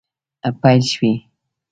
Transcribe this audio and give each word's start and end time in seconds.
پیل 0.63 0.81
شوي 0.91 1.13